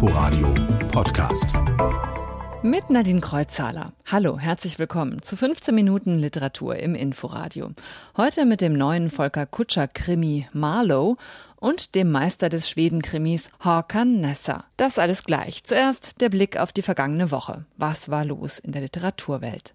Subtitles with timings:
[0.00, 0.54] Inforadio
[0.92, 1.48] Podcast.
[2.62, 3.92] Mit Nadine Kreuzzahler.
[4.06, 7.70] Hallo, herzlich willkommen zu 15 Minuten Literatur im Inforadio.
[8.16, 11.16] Heute mit dem neuen Volker Kutscher Krimi Marlow
[11.56, 14.66] und dem Meister des Schweden-Krimis Håkan Nessa.
[14.76, 15.64] Das alles gleich.
[15.64, 17.64] Zuerst der Blick auf die vergangene Woche.
[17.76, 19.74] Was war los in der Literaturwelt?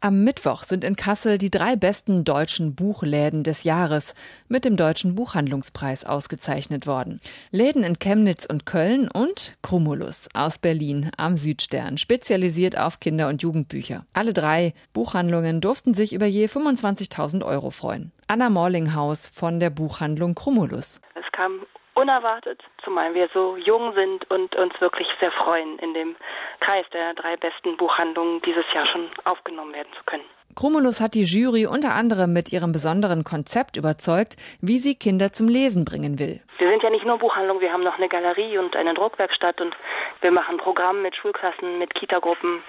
[0.00, 4.14] Am Mittwoch sind in Kassel die drei besten deutschen Buchläden des Jahres
[4.48, 7.20] mit dem Deutschen Buchhandlungspreis ausgezeichnet worden.
[7.50, 13.42] Läden in Chemnitz und Köln und Cumulus aus Berlin am Südstern, spezialisiert auf Kinder- und
[13.42, 14.04] Jugendbücher.
[14.12, 18.12] Alle drei Buchhandlungen durften sich über je 25.000 Euro freuen.
[18.28, 21.00] Anna Morlinghaus von der Buchhandlung Cumulus.
[21.14, 21.60] Es kam
[21.96, 26.14] unerwartet, zumal wir so jung sind und uns wirklich sehr freuen, in dem
[26.60, 30.24] Kreis der drei besten Buchhandlungen dieses Jahr schon aufgenommen werden zu können.
[30.54, 35.48] Chromulus hat die Jury unter anderem mit ihrem besonderen Konzept überzeugt, wie sie Kinder zum
[35.48, 36.40] Lesen bringen will.
[36.58, 39.74] Wir sind ja nicht nur Buchhandlung, wir haben noch eine Galerie und eine Druckwerkstatt und
[40.22, 42.62] wir machen Programme mit Schulklassen, mit Kitagruppen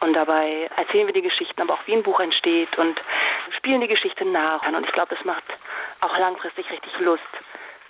[0.00, 3.00] und dabei erzählen wir die Geschichten, aber auch wie ein Buch entsteht und
[3.56, 4.66] spielen die Geschichte nach.
[4.66, 5.44] Und ich glaube, das macht
[6.00, 7.22] auch langfristig richtig Lust,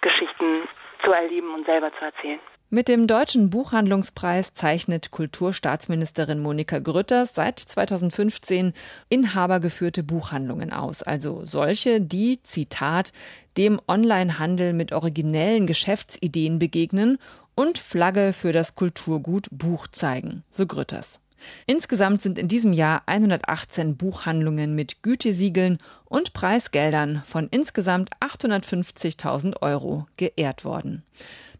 [0.00, 0.68] Geschichten
[1.04, 2.40] zu erleben und selber zu erzählen.
[2.70, 8.74] Mit dem Deutschen Buchhandlungspreis zeichnet Kulturstaatsministerin Monika Grütters seit 2015
[9.08, 13.14] inhabergeführte Buchhandlungen aus, also solche, die, Zitat,
[13.56, 17.16] dem Onlinehandel mit originellen Geschäftsideen begegnen
[17.54, 21.22] und Flagge für das Kulturgut Buch zeigen, so Grütters.
[21.66, 30.06] Insgesamt sind in diesem Jahr 118 Buchhandlungen mit Gütesiegeln und Preisgeldern von insgesamt 850.000 Euro
[30.16, 31.02] geehrt worden.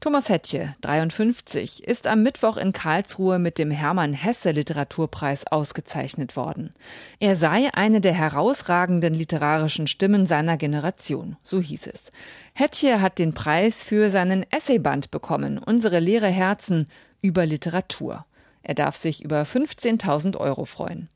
[0.01, 6.71] Thomas Hettje, 53, ist am Mittwoch in Karlsruhe mit dem Hermann Hesse Literaturpreis ausgezeichnet worden.
[7.19, 12.13] Er sei eine der herausragenden literarischen Stimmen seiner Generation, so hieß es.
[12.55, 16.87] Hettje hat den Preis für seinen Essayband bekommen, Unsere leere Herzen
[17.21, 18.25] über Literatur.
[18.63, 21.09] Er darf sich über 15.000 Euro freuen.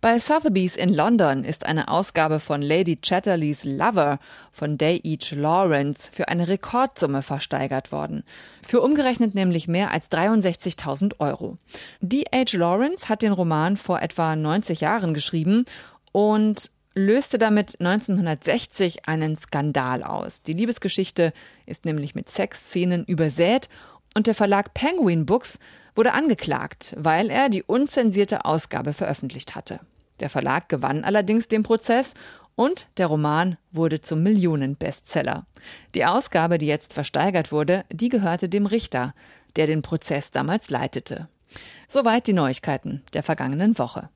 [0.00, 4.18] Bei Sotheby's in London ist eine Ausgabe von Lady Chatterleys Lover
[4.52, 8.22] von Day Each Lawrence für eine Rekordsumme versteigert worden.
[8.66, 11.58] Für umgerechnet nämlich mehr als 63.000 Euro.
[12.00, 12.56] D.H.
[12.56, 15.64] Lawrence hat den Roman vor etwa 90 Jahren geschrieben
[16.12, 20.42] und löste damit 1960 einen Skandal aus.
[20.42, 21.32] Die Liebesgeschichte
[21.66, 23.68] ist nämlich mit Sexszenen übersät
[24.18, 25.60] und der Verlag Penguin Books
[25.94, 29.78] wurde angeklagt, weil er die unzensierte Ausgabe veröffentlicht hatte.
[30.18, 32.14] Der Verlag gewann allerdings den Prozess
[32.56, 35.46] und der Roman wurde zum Millionenbestseller.
[35.94, 39.14] Die Ausgabe, die jetzt versteigert wurde, die gehörte dem Richter,
[39.54, 41.28] der den Prozess damals leitete.
[41.88, 44.08] Soweit die Neuigkeiten der vergangenen Woche.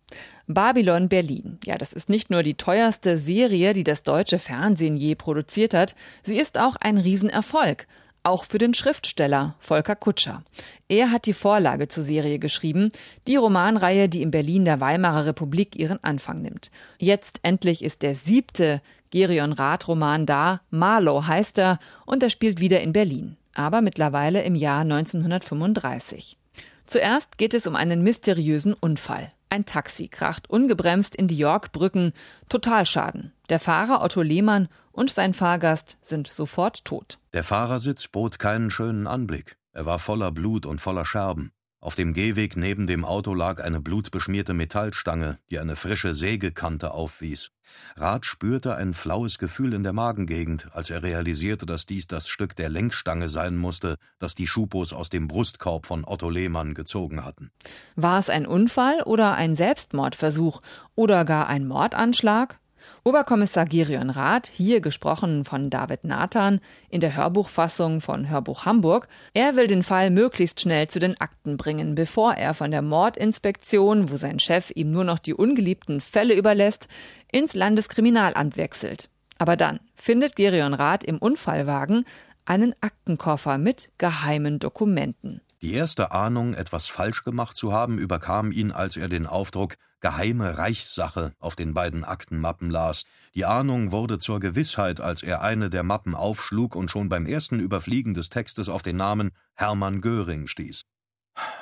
[0.48, 1.58] Babylon Berlin.
[1.64, 5.94] Ja, das ist nicht nur die teuerste Serie, die das deutsche Fernsehen je produziert hat,
[6.24, 7.86] sie ist auch ein Riesenerfolg
[8.22, 10.42] auch für den Schriftsteller Volker Kutscher.
[10.88, 12.90] Er hat die Vorlage zur Serie geschrieben,
[13.26, 16.70] die Romanreihe, die in Berlin der Weimarer Republik ihren Anfang nimmt.
[16.98, 22.80] Jetzt endlich ist der siebte Gerion Rath-Roman da, Marlow heißt er, und er spielt wieder
[22.80, 26.38] in Berlin, aber mittlerweile im Jahr 1935.
[26.86, 29.32] Zuerst geht es um einen mysteriösen Unfall.
[29.50, 32.14] Ein Taxi kracht ungebremst in die Yorkbrücken,
[32.48, 33.32] Totalschaden.
[33.50, 37.18] Der Fahrer Otto Lehmann und sein Fahrgast sind sofort tot.
[37.32, 39.56] Der Fahrersitz bot keinen schönen Anblick.
[39.72, 41.52] Er war voller Blut und voller Scherben.
[41.82, 47.50] Auf dem Gehweg neben dem Auto lag eine blutbeschmierte Metallstange, die eine frische Sägekante aufwies.
[47.96, 52.54] Rath spürte ein flaues Gefühl in der Magengegend, als er realisierte, dass dies das Stück
[52.54, 57.50] der Lenkstange sein musste, das die Schupos aus dem Brustkorb von Otto Lehmann gezogen hatten.
[57.96, 60.62] War es ein Unfall oder ein Selbstmordversuch
[60.94, 62.60] oder gar ein Mordanschlag?
[63.04, 69.56] Oberkommissar Gerion Rath, hier gesprochen von David Nathan, in der Hörbuchfassung von Hörbuch Hamburg, er
[69.56, 74.16] will den Fall möglichst schnell zu den Akten bringen, bevor er von der Mordinspektion, wo
[74.18, 76.86] sein Chef ihm nur noch die ungeliebten Fälle überlässt,
[77.32, 79.08] ins Landeskriminalamt wechselt.
[79.36, 82.04] Aber dann findet Gerion Rath im Unfallwagen
[82.44, 85.40] einen Aktenkoffer mit geheimen Dokumenten.
[85.60, 90.58] Die erste Ahnung, etwas falsch gemacht zu haben, überkam ihn, als er den Aufdruck geheime
[90.58, 93.04] Reichssache auf den beiden Aktenmappen las.
[93.34, 97.60] Die Ahnung wurde zur Gewissheit, als er eine der Mappen aufschlug und schon beim ersten
[97.60, 100.82] Überfliegen des Textes auf den Namen Hermann Göring stieß.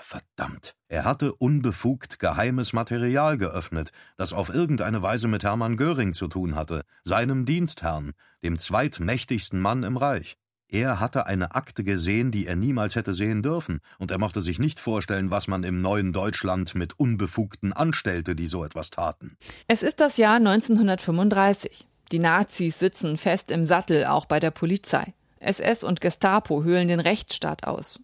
[0.01, 0.75] Verdammt.
[0.89, 6.57] Er hatte unbefugt geheimes Material geöffnet, das auf irgendeine Weise mit Hermann Göring zu tun
[6.57, 10.40] hatte, seinem Dienstherrn, dem zweitmächtigsten Mann im Reich.
[10.72, 14.61] Er hatte eine Akte gesehen, die er niemals hätte sehen dürfen, und er mochte sich
[14.61, 19.37] nicht vorstellen, was man im neuen Deutschland mit Unbefugten anstellte, die so etwas taten.
[19.67, 21.88] Es ist das Jahr 1935.
[22.12, 25.12] Die Nazis sitzen fest im Sattel, auch bei der Polizei.
[25.40, 27.99] SS und Gestapo höhlen den Rechtsstaat aus.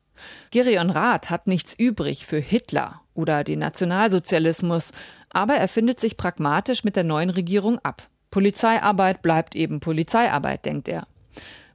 [0.51, 4.91] Gerion Rath hat nichts übrig für Hitler oder den Nationalsozialismus,
[5.31, 8.09] aber er findet sich pragmatisch mit der neuen Regierung ab.
[8.31, 11.07] Polizeiarbeit bleibt eben Polizeiarbeit, denkt er.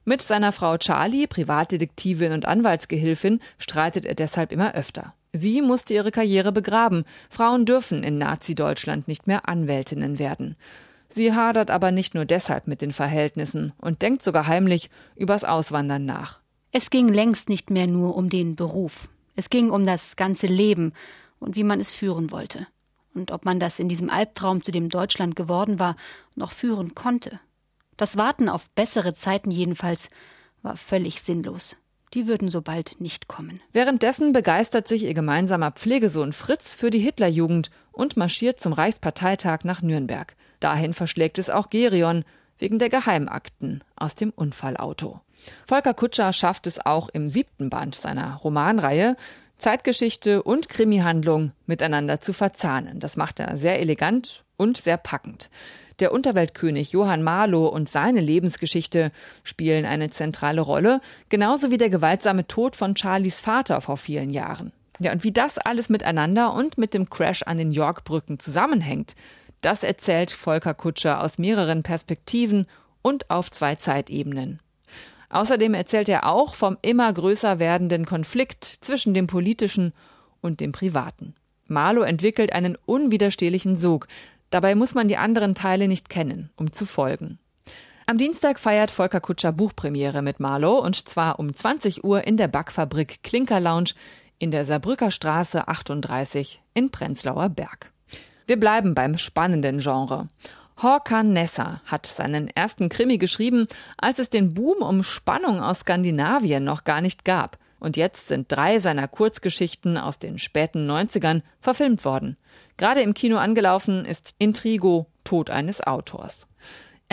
[0.04, 5.14] Mit seiner Frau Charlie, Privatdetektivin und Anwaltsgehilfin, streitet er deshalb immer öfter.
[5.32, 7.04] Sie musste ihre Karriere begraben.
[7.30, 10.56] Frauen dürfen in Nazi-Deutschland nicht mehr Anwältinnen werden.
[11.08, 16.04] Sie hadert aber nicht nur deshalb mit den Verhältnissen und denkt sogar heimlich übers Auswandern
[16.04, 16.40] nach.
[16.72, 19.08] Es ging längst nicht mehr nur um den Beruf.
[19.36, 20.92] Es ging um das ganze Leben
[21.38, 22.66] und wie man es führen wollte.
[23.14, 25.96] Und ob man das in diesem Albtraum, zu dem Deutschland geworden war,
[26.34, 27.38] noch führen konnte.
[28.02, 30.10] Das Warten auf bessere Zeiten jedenfalls
[30.62, 31.76] war völlig sinnlos.
[32.14, 33.60] Die würden so bald nicht kommen.
[33.72, 39.82] Währenddessen begeistert sich ihr gemeinsamer Pflegesohn Fritz für die Hitlerjugend und marschiert zum Reichsparteitag nach
[39.82, 40.34] Nürnberg.
[40.58, 42.24] Dahin verschlägt es auch Gerion
[42.58, 45.20] wegen der Geheimakten aus dem Unfallauto.
[45.64, 49.16] Volker Kutscher schafft es auch im siebten Band seiner Romanreihe,
[49.58, 52.98] Zeitgeschichte und Krimihandlung miteinander zu verzahnen.
[52.98, 55.50] Das macht er sehr elegant und sehr packend.
[56.02, 59.12] Der Unterweltkönig Johann Marlow und seine Lebensgeschichte
[59.44, 64.72] spielen eine zentrale Rolle, genauso wie der gewaltsame Tod von Charlies Vater vor vielen Jahren.
[64.98, 69.14] Ja, und wie das alles miteinander und mit dem Crash an den Yorkbrücken zusammenhängt,
[69.60, 72.66] das erzählt Volker Kutscher aus mehreren Perspektiven
[73.00, 74.58] und auf zwei Zeitebenen.
[75.30, 79.92] Außerdem erzählt er auch vom immer größer werdenden Konflikt zwischen dem politischen
[80.40, 81.36] und dem privaten.
[81.68, 84.08] Marlow entwickelt einen unwiderstehlichen Sog,
[84.52, 87.38] Dabei muss man die anderen Teile nicht kennen, um zu folgen.
[88.06, 92.48] Am Dienstag feiert Volker Kutscher Buchpremiere mit Marlow und zwar um 20 Uhr in der
[92.48, 93.92] Backfabrik Klinker Lounge
[94.38, 97.92] in der Saarbrücker Straße 38 in Prenzlauer Berg.
[98.46, 100.28] Wir bleiben beim spannenden Genre.
[100.82, 106.62] Håkan Nessa hat seinen ersten Krimi geschrieben, als es den Boom um Spannung aus Skandinavien
[106.62, 107.56] noch gar nicht gab.
[107.82, 112.36] Und jetzt sind drei seiner Kurzgeschichten aus den späten 90ern verfilmt worden.
[112.76, 116.46] Gerade im Kino angelaufen ist Intrigo Tod eines Autors.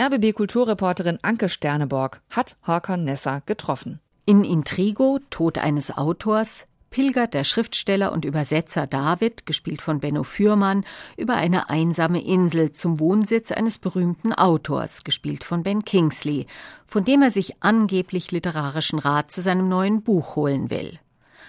[0.00, 3.98] RBB Kulturreporterin Anke Sterneborg hat Håkan Nessa getroffen.
[4.26, 10.84] In Intrigo Tod eines Autors pilgert der Schriftsteller und Übersetzer David, gespielt von Benno Fürmann,
[11.16, 16.46] über eine einsame Insel zum Wohnsitz eines berühmten Autors, gespielt von Ben Kingsley,
[16.86, 20.98] von dem er sich angeblich literarischen Rat zu seinem neuen Buch holen will.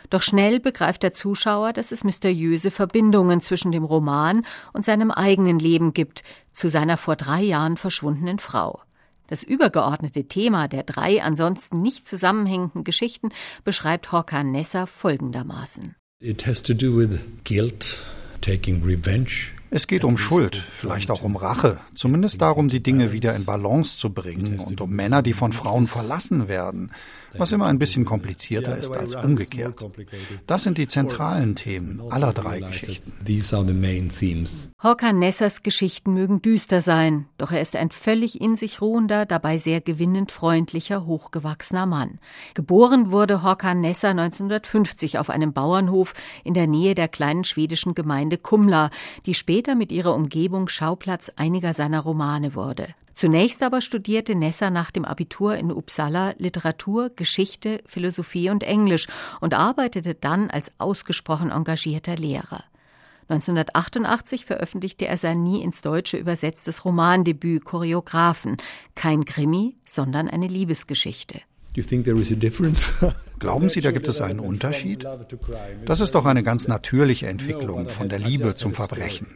[0.09, 5.57] Doch schnell begreift der Zuschauer, dass es mysteriöse Verbindungen zwischen dem Roman und seinem eigenen
[5.57, 6.23] Leben gibt,
[6.53, 8.81] zu seiner vor drei Jahren verschwundenen Frau.
[9.31, 13.29] Das übergeordnete Thema der drei ansonsten nicht zusammenhängenden Geschichten
[13.63, 15.95] beschreibt Håkan Nessa folgendermaßen.
[16.21, 18.05] It has to do with guilt,
[18.41, 23.33] taking revenge es geht um Schuld, vielleicht auch um Rache, zumindest darum, die Dinge wieder
[23.33, 26.91] in Balance zu bringen und um Männer, die von Frauen verlassen werden,
[27.37, 29.75] was immer ein bisschen komplizierter ist als umgekehrt.
[30.45, 33.13] Das sind die zentralen Themen aller drei Geschichten.
[34.83, 39.57] Håkan Nessers Geschichten mögen düster sein, doch er ist ein völlig in sich ruhender, dabei
[39.57, 42.19] sehr gewinnend freundlicher, hochgewachsener Mann.
[42.55, 46.13] Geboren wurde Håkan Nessa 1950 auf einem Bauernhof
[46.43, 48.89] in der Nähe der kleinen schwedischen Gemeinde Kumla,
[49.25, 52.87] die später mit ihrer Umgebung Schauplatz einiger seiner Romane wurde.
[53.13, 59.07] Zunächst aber studierte Nessa nach dem Abitur in Uppsala Literatur, Geschichte, Philosophie und Englisch
[59.41, 62.63] und arbeitete dann als ausgesprochen engagierter Lehrer.
[63.29, 68.57] 1988 veröffentlichte er sein nie ins Deutsche übersetztes Romandebüt Choreografen,
[68.95, 71.41] kein Krimi, sondern eine Liebesgeschichte.
[73.39, 75.05] Glauben Sie, da gibt es einen Unterschied?
[75.85, 79.27] Das ist doch eine ganz natürliche Entwicklung von der Liebe zum Verbrechen.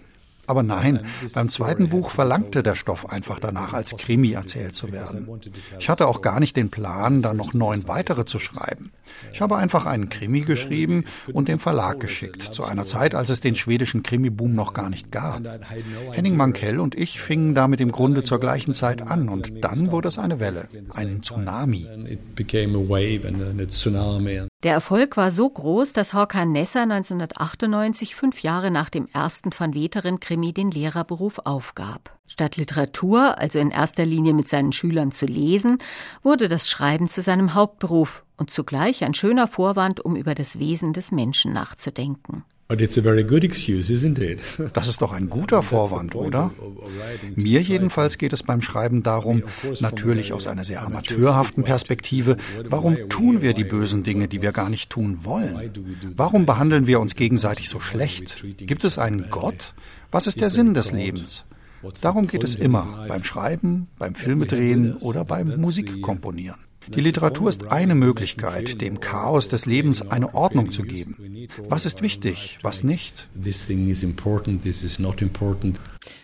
[0.47, 5.27] Aber nein, beim zweiten Buch verlangte der Stoff einfach danach, als Krimi erzählt zu werden.
[5.79, 8.91] Ich hatte auch gar nicht den Plan, dann noch neun weitere zu schreiben.
[9.33, 13.39] Ich habe einfach einen Krimi geschrieben und dem Verlag geschickt, zu einer Zeit, als es
[13.39, 15.41] den schwedischen Krimi-Boom noch gar nicht gab.
[16.11, 20.07] Henning Mankell und ich fingen damit im Grunde zur gleichen Zeit an und dann wurde
[20.07, 21.87] es eine Welle, ein Tsunami.
[24.63, 29.75] Der Erfolg war so groß, dass Håkan Nessa 1998, fünf Jahre nach dem ersten Van
[29.75, 32.17] Weteren Krimi, den Lehrerberuf aufgab.
[32.27, 35.77] Statt Literatur, also in erster Linie mit seinen Schülern zu lesen,
[36.24, 40.93] wurde das Schreiben zu seinem Hauptberuf und zugleich ein schöner Vorwand, um über das Wesen
[40.93, 42.43] des Menschen nachzudenken.
[44.74, 46.51] Das ist doch ein guter Vorwand, oder?
[47.36, 49.43] Mir jedenfalls geht es beim Schreiben darum,
[49.81, 54.69] natürlich aus einer sehr amateurhaften Perspektive, warum tun wir die bösen Dinge, die wir gar
[54.69, 55.72] nicht tun wollen?
[56.15, 58.43] Warum behandeln wir uns gegenseitig so schlecht?
[58.57, 59.75] Gibt es einen Gott?
[60.10, 61.45] Was ist der Sinn des Lebens?
[62.01, 66.60] Darum geht es immer beim Schreiben, beim Filmedrehen oder beim Musikkomponieren.
[66.87, 71.47] Die Literatur ist eine Möglichkeit, dem Chaos des Lebens eine Ordnung zu geben.
[71.67, 73.27] Was ist wichtig, was nicht?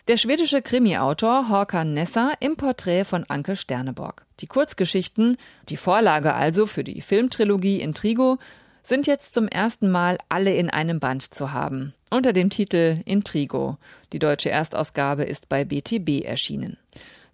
[0.08, 4.26] Der schwedische Krimi-Autor Håkan Nessa im Porträt von Anke Sterneborg.
[4.40, 5.38] Die Kurzgeschichten,
[5.70, 8.38] die Vorlage also für die Filmtrilogie Intrigo,
[8.84, 13.78] sind jetzt zum ersten Mal alle in einem Band zu haben, unter dem Titel Intrigo.
[14.14, 16.78] Die deutsche Erstausgabe ist bei BTB erschienen.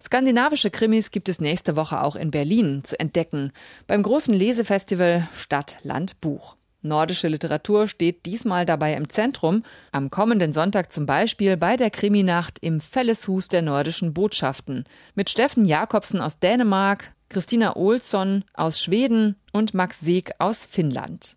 [0.02, 3.52] Skandinavische Krimis gibt es nächste Woche auch in Berlin zu entdecken,
[3.86, 6.56] beim großen Lesefestival Stadt, Land, Buch.
[6.80, 12.58] Nordische Literatur steht diesmal dabei im Zentrum, am kommenden Sonntag zum Beispiel bei der Kriminacht
[12.60, 14.84] im Felleshus der nordischen Botschaften
[15.16, 21.36] mit Steffen Jakobsen aus Dänemark, Christina Olsson aus Schweden und Max Seeg aus Finnland.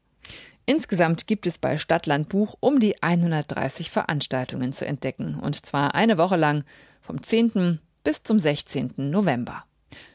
[0.67, 6.19] Insgesamt gibt es bei Stadtland Buch um die 130 Veranstaltungen zu entdecken, und zwar eine
[6.19, 6.63] Woche lang
[7.01, 7.79] vom 10.
[8.03, 8.93] bis zum 16.
[8.97, 9.63] November.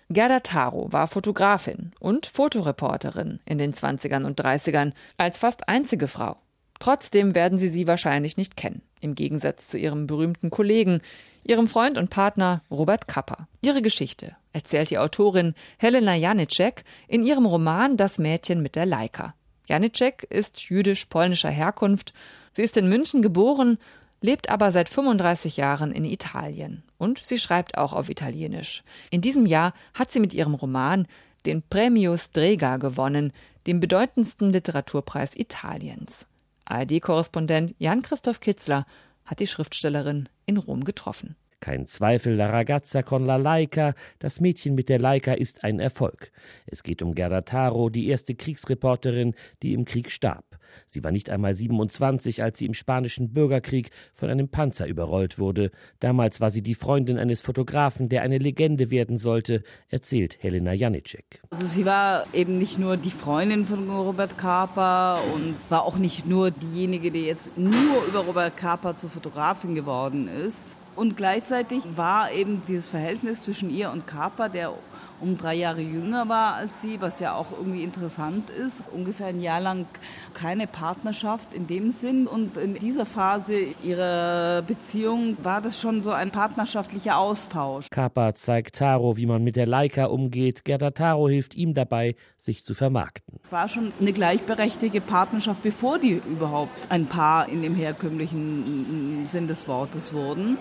[0.09, 6.37] Gerda Taro war Fotografin und Fotoreporterin in den 20ern und 30ern als fast einzige Frau.
[6.79, 11.01] Trotzdem werden Sie sie wahrscheinlich nicht kennen, im Gegensatz zu ihrem berühmten Kollegen,
[11.43, 13.49] ihrem Freund und Partner Robert Kapper.
[13.63, 19.35] Ihre Geschichte erzählt die Autorin Helena Janicek in ihrem Roman Das Mädchen mit der Leica.
[19.69, 22.13] Janicek ist jüdisch-polnischer Herkunft.
[22.53, 23.79] Sie ist in München geboren,
[24.27, 26.83] lebt aber seit 35 Jahren in Italien.
[26.99, 28.83] Und sie schreibt auch auf Italienisch.
[29.11, 31.07] In diesem Jahr hat sie mit ihrem Roman
[31.47, 33.33] den Premio Strega gewonnen,
[33.69, 36.27] dem bedeutendsten Literaturpreis Italiens.
[36.65, 38.85] ARD-Korrespondent Jan-Christoph Kitzler
[39.25, 41.37] hat die Schriftstellerin in Rom getroffen.
[41.61, 46.31] Kein Zweifel, La ragazza con la Leica, das Mädchen mit der Leica ist ein Erfolg.
[46.67, 50.45] Es geht um Gerda Taro, die erste Kriegsreporterin, die im Krieg starb.
[50.85, 55.71] Sie war nicht einmal 27, als sie im spanischen Bürgerkrieg von einem Panzer überrollt wurde.
[56.01, 61.41] Damals war sie die Freundin eines Fotografen, der eine Legende werden sollte, erzählt Helena Janicek.
[61.51, 66.27] Also sie war eben nicht nur die Freundin von Robert Kaper und war auch nicht
[66.27, 70.79] nur diejenige, die jetzt nur über Robert Kaper zur Fotografin geworden ist.
[70.97, 74.73] Und gleichzeitig war eben dieses Verhältnis zwischen ihr und Kaper, der
[75.21, 78.85] um drei Jahre jünger war als sie, was ja auch irgendwie interessant ist.
[78.93, 79.87] Ungefähr ein Jahr lang
[80.35, 82.27] keine Partnerschaft in dem Sinn.
[82.27, 87.89] Und in dieser Phase ihrer Beziehung war das schon so ein partnerschaftlicher Austausch.
[87.91, 90.65] Kappa zeigt Taro, wie man mit der Leica umgeht.
[90.65, 93.41] Gerda Taro hilft ihm dabei, sich zu vermarkten.
[93.45, 99.49] Es war schon eine gleichberechtigte Partnerschaft, bevor die überhaupt ein Paar in dem herkömmlichen Sinn
[99.49, 100.59] des Wortes wurden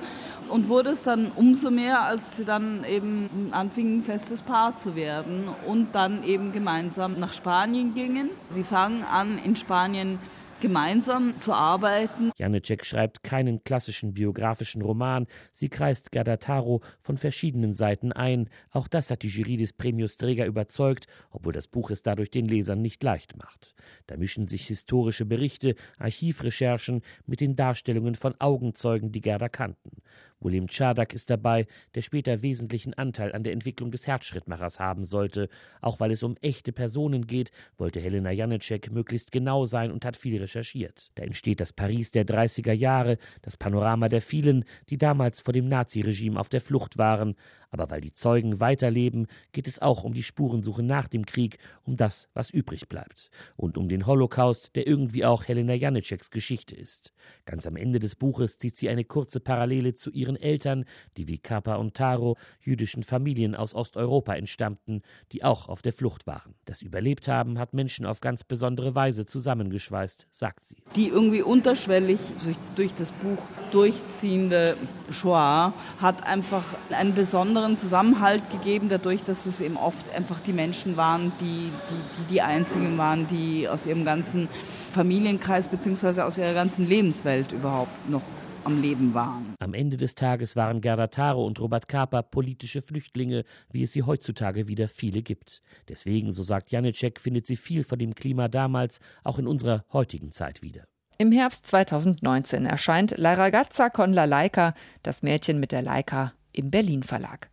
[0.50, 5.50] und wurde es dann umso mehr, als sie dann eben anfingen, festes Paar zu werden
[5.68, 8.30] und dann eben gemeinsam nach Spanien gingen.
[8.50, 10.20] Sie fangen an, in Spanien
[10.62, 12.32] gemeinsam zu arbeiten.
[12.38, 15.28] Janicek schreibt keinen klassischen biografischen Roman.
[15.52, 18.50] Sie kreist Gerda Taro von verschiedenen Seiten ein.
[18.72, 22.46] Auch das hat die Jury des Premios Träger überzeugt, obwohl das Buch es dadurch den
[22.46, 23.76] Lesern nicht leicht macht.
[24.08, 30.02] Da mischen sich historische Berichte, Archivrecherchen mit den Darstellungen von Augenzeugen, die Gerda kannten.
[30.40, 31.66] William Chardak ist dabei,
[31.96, 35.50] der später wesentlichen Anteil an der Entwicklung des Herzschrittmachers haben sollte.
[35.82, 40.18] Auch weil es um echte Personen geht, wollte Helena Janicek möglichst genau sein und hat
[40.18, 41.10] viel recherchiert.
[41.16, 45.68] Da entsteht das Paris der 30er Jahre, das Panorama der vielen, die damals vor dem
[45.68, 47.36] Naziregime auf der Flucht waren.
[47.72, 51.98] Aber weil die Zeugen weiterleben, geht es auch um die Spurensuche nach dem Krieg, um
[51.98, 53.30] das, was übrig bleibt.
[53.58, 57.12] Und um den Holocaust, der irgendwie auch Helena Janiceks Geschichte ist.
[57.46, 60.86] Ganz am Ende des Buches zieht sie eine kurze Parallele zu ihren ihren Eltern,
[61.18, 65.02] die wie Kappa und Taro jüdischen Familien aus Osteuropa entstammten,
[65.32, 66.56] die auch auf der Flucht waren.
[66.66, 70.78] Das Überlebt haben hat Menschen auf ganz besondere Weise zusammengeschweißt, sagt sie.
[70.96, 73.42] Die irgendwie unterschwellig durch, durch das Buch
[73.72, 74.78] durchziehende
[75.12, 80.98] Shoah hat einfach einen besonderen Zusammenhalt gegeben, dadurch, dass es eben oft einfach die Menschen
[80.98, 81.72] waren, die die,
[82.18, 84.48] die, die einzigen waren, die aus ihrem ganzen
[84.92, 86.22] Familienkreis bzw.
[86.22, 88.22] aus ihrer ganzen Lebenswelt überhaupt noch
[88.66, 89.56] am Leben waren.
[89.60, 94.04] Am Ende des Tages waren Gerda Taro und Robert Kaper politische Flüchtlinge, wie es sie
[94.04, 95.62] heutzutage wieder viele gibt.
[95.88, 100.32] Deswegen, so sagt Janicek, findet sie viel von dem Klima damals auch in unserer heutigen
[100.32, 100.84] Zeit wieder.
[101.18, 106.72] Im Herbst 2019 erscheint La ragazza con la Leica, das Mädchen mit der Leica, im
[106.72, 107.50] Berlin Verlag.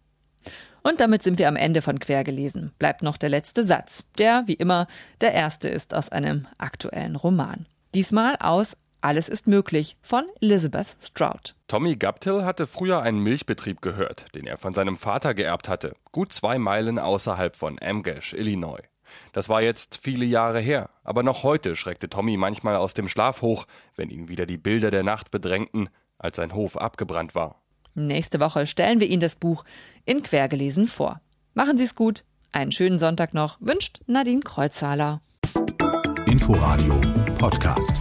[0.83, 2.73] Und damit sind wir am Ende von Quergelesen.
[2.79, 4.89] Bleibt noch der letzte Satz, der, wie immer,
[5.21, 7.67] der erste ist aus einem aktuellen Roman.
[7.95, 11.55] Diesmal aus alles ist möglich von Elizabeth Stroud.
[11.69, 16.33] Tommy Gaptil hatte früher einen Milchbetrieb gehört, den er von seinem Vater geerbt hatte, gut
[16.33, 18.83] zwei Meilen außerhalb von Amgash, Illinois.
[19.33, 23.43] Das war jetzt viele Jahre her, aber noch heute schreckte Tommy manchmal aus dem Schlaf
[23.43, 23.67] hoch,
[23.97, 27.61] wenn ihn wieder die Bilder der Nacht bedrängten, als sein Hof abgebrannt war.
[27.95, 29.65] Nächste Woche stellen wir Ihnen das Buch
[30.07, 31.21] in Quergelesen vor.
[31.53, 35.21] Machen Sie es gut, Einen schönen Sonntag noch wünscht Nadine Kreuzhaler.
[36.27, 37.01] Inforadio
[37.39, 37.95] Podcast.